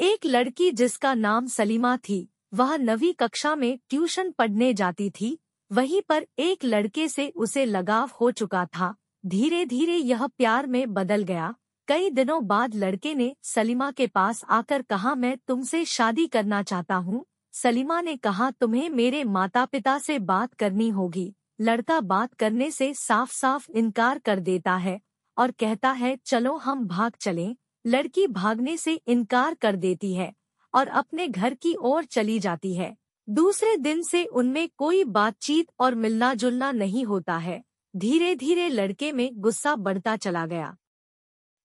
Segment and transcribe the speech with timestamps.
[0.00, 5.38] एक लड़की जिसका नाम सलीमा थी, वह नवी कक्षा में ट्यूशन पढ़ने जाती थी,
[5.70, 8.94] वहीं पर एक लड़के से उसे लगाव हो चुका था।
[9.26, 11.54] धीरे धीरे यह प्यार में बदल गया।
[11.88, 16.94] कई दिनों बाद लड़के ने सलीमा के पास आकर कहा, मैं तुमसे शादी करना चाहता
[16.94, 17.24] हूँ।
[17.54, 22.94] सलीमा ने कहा, तुम्हें मेरे माता पिता से बात करनी होगी। लड़का बात करने से
[22.94, 25.00] साफ़ साफ़ इनकार कर देता है
[25.36, 30.32] और कहता है, चलो हम भाग चलें लड़की भागने से इनकार कर देती है
[30.74, 32.96] और अपने घर की ओर चली जाती है।
[33.28, 37.64] दूसरे दिन से उनमें कोई बातचीत और मिलना जुलना नहीं होता है।
[37.96, 40.76] धीरे धीरे लड़के में गुस्सा बढ़ता चला गया।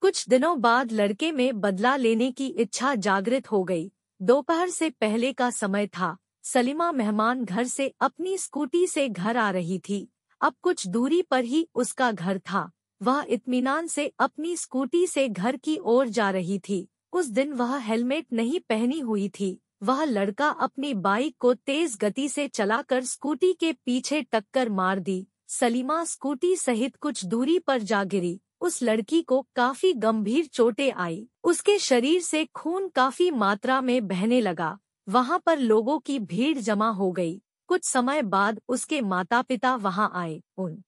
[0.01, 5.33] कुछ दिनों बाद लड़के में बदला लेने की इच्छा जागृत हो गई। दोपहर से पहले
[5.33, 10.09] का समय था। सलीमा मेहमान घर से अपनी स्कूटी से घर आ रही थी।
[10.41, 12.71] अब कुछ दूरी पर ही उसका घर था।
[13.03, 17.77] वह इत्मीनान से अपनी स्कूटी से घर की ओर जा रही थी। उस दिन वह
[17.77, 23.53] हेलमेट नहीं पहनी हुई थी। वह लड़का अपनी बाइक को तेज गति से चलाकर स्कूटी
[23.53, 29.21] के पीछे टक्कर मार दी। सलीमा स्कूटी सहित कुछ दूरी पर जा गिरी। उस लड़की
[29.21, 34.77] को काफ़ी गंभीर चोटें आई। उसके शरीर से खून काफ़ी मात्रा में बहने लगा।
[35.09, 40.11] वहाँ पर लोगों की भीड़ जमा हो गई। कुछ समय बाद उसके माता पिता वहाँ
[40.15, 40.83] आए। उन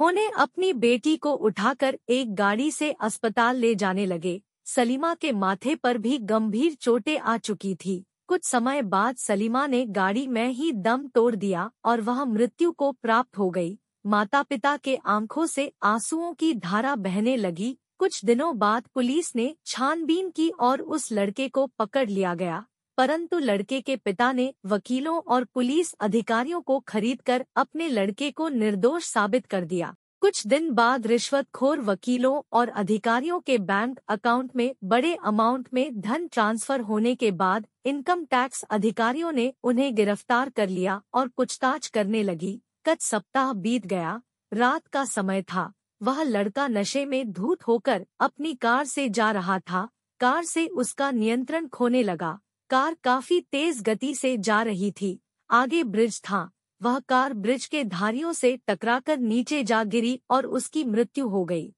[0.00, 5.74] होने अपनी बेटी को उठाकर एक गाड़ी से अस्पताल ले जाने लगे। सलीमा के माथे
[5.74, 10.72] पर भी गंभीर चोटें आ चुकी थी। कुछ समय बाद सलीमा ने गाड़ी में ही
[10.72, 15.72] दम तोड़ दिया और वह मृत्यु को प्राप्त हो गई। माता पिता के आँखों से
[15.82, 21.48] आंसुओं की धारा बहने लगी। कुछ दिनों बाद पुलिस ने छानबीन की और उस लड़के
[21.48, 22.64] को पकड़ लिया गया।
[22.98, 29.04] परंतु लड़के के पिता ने वकीलों और पुलिस अधिकारियों को खरीदकर अपने लड़के को निर्दोष
[29.04, 35.14] साबित कर दिया। कुछ दिन बाद रिश्वतखोर वकीलों और अधिकारियों के बैंक अकाउंट में बड़े
[35.14, 41.02] अमाउंट में धन ट्रांसफ़र होने के बाद इनकम टैक्स अधिकारियों ने उन्हें गिरफ़्तार कर लिया
[41.14, 44.20] और पूछताछ करने लगी। कच सप्ताह बीत गया।
[44.52, 45.72] रात का समय था।
[46.02, 49.88] वह लड़का नशे में धूत होकर अपनी कार से जा रहा था।
[50.20, 52.38] कार से उसका नियंत्रण खोने लगा।
[52.74, 56.50] कार काफ़ी तेज गति से जा रही थी। आगे ब्रिज था।
[56.82, 61.74] वह कार ब्रिज के धारियों से टकराकर नीचे जा गिरी और उसकी मृत्यु हो गई।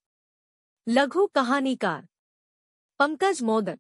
[0.89, 2.07] लघु कहानीकार
[2.99, 3.79] Pankaj Modak.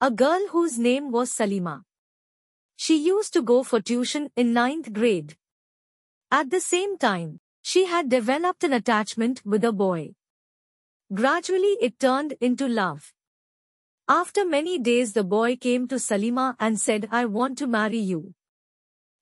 [0.00, 1.82] A girl whose name was Salima
[2.78, 5.32] she used to go for tuition in ninth grade
[6.32, 10.08] at the same time she had developed an attachment with a boy
[11.10, 13.12] Gradually, it turned into love.
[14.12, 18.34] After many days the boy came to Salima and said I want to marry you.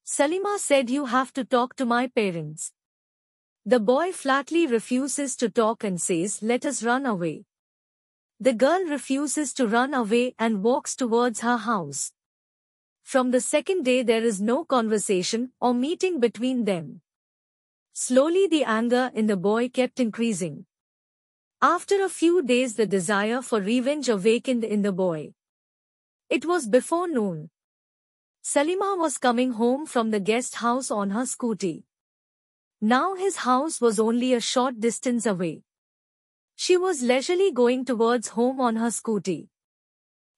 [0.05, 2.73] Salima said you have to talk to my parents.
[3.65, 7.45] The boy flatly refuses to talk and says let us run away.
[8.41, 12.11] The girl refuses to run away and walks towards her house.
[13.05, 17.01] From the second day there is no conversation or meeting between them.
[17.93, 20.67] Slowly the anger in the boy kept increasing.
[21.63, 25.35] After a few days the desire for revenge awakened in the boy.
[26.31, 27.51] It was before noon.
[28.43, 31.83] Salima was coming home from the guest house on her scooty.
[32.81, 35.63] Now his house was only a short distance away.
[36.57, 39.49] She was leisurely going towards home on her scooty.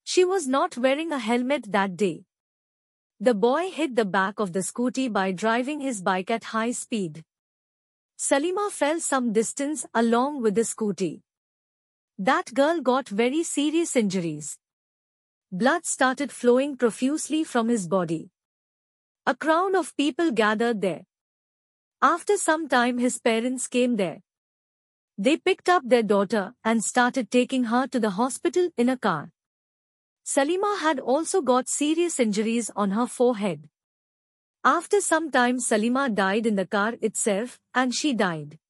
[0.03, 2.25] She was not wearing a helmet that day.
[3.21, 7.23] The boy hit the back of the scooty by driving his bike at high speed.
[8.23, 11.23] Salima fell some distance along with the scooty.
[12.21, 14.59] That girl got very serious injuries.
[15.51, 18.31] Blood started flowing profusely from his body.
[19.27, 21.03] A crowd of people gathered there.
[22.01, 24.21] After some time his parents came there.
[25.19, 29.33] They picked up their daughter and started taking her to the hospital in a car.
[30.25, 33.69] Salima had also got serious injuries on her forehead.
[34.65, 38.61] After some time Salima died in the car itself, and she died.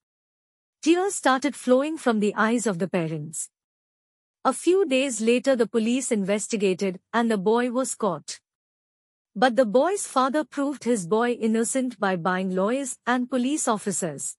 [0.80, 3.50] Tears started flowing from the eyes of the parents.
[4.42, 8.40] A few days later the police investigated, and the boy was caught.
[9.36, 14.36] But the boy's father proved his boy innocent by buying lawyers and police officers.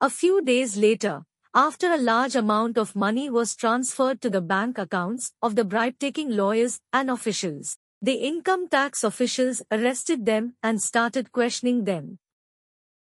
[0.00, 4.78] A few days later, after a large amount of money was transferred to the bank
[4.78, 11.30] accounts of the bribe-taking lawyers and officials, the income tax officials arrested them and started
[11.30, 12.18] questioning them.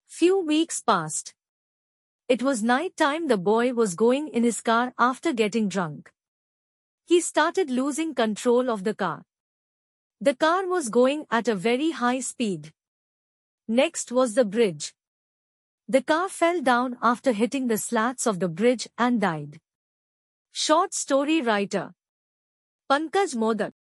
[0.07, 1.33] Few weeks passed.
[2.29, 6.13] It was night time the boy was going in his car after getting drunk.
[7.07, 9.23] He started losing control of the car.
[10.21, 12.75] The car was going at a very high speed.
[13.67, 14.93] Next was the bridge.
[15.89, 19.61] The car fell down after hitting the slats of the bridge and died.
[20.53, 21.95] Short story writer
[22.91, 23.73] Pankaj Modak